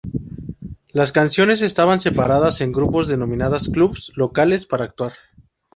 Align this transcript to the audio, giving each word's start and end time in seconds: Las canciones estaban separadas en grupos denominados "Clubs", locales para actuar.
Las 0.93 1.11
canciones 1.11 1.61
estaban 1.61 1.99
separadas 1.99 2.61
en 2.61 2.71
grupos 2.71 3.07
denominados 3.07 3.69
"Clubs", 3.69 4.11
locales 4.15 4.65
para 4.65 4.85
actuar. 4.85 5.13